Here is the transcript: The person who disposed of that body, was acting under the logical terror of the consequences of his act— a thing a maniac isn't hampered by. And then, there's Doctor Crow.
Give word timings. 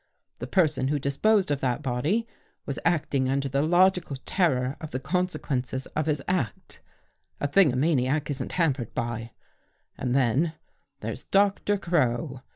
The 0.39 0.47
person 0.47 0.87
who 0.87 0.97
disposed 0.97 1.51
of 1.51 1.59
that 1.61 1.83
body, 1.83 2.25
was 2.65 2.79
acting 2.83 3.29
under 3.29 3.47
the 3.47 3.61
logical 3.61 4.15
terror 4.25 4.75
of 4.81 4.89
the 4.89 4.99
consequences 4.99 5.85
of 5.95 6.07
his 6.07 6.23
act— 6.27 6.81
a 7.39 7.47
thing 7.47 7.71
a 7.71 7.75
maniac 7.75 8.27
isn't 8.31 8.53
hampered 8.53 8.95
by. 8.95 9.29
And 9.99 10.15
then, 10.15 10.53
there's 11.01 11.25
Doctor 11.25 11.77
Crow. 11.77 12.41